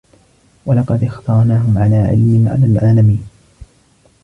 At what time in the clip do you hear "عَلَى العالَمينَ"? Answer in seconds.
2.47-3.27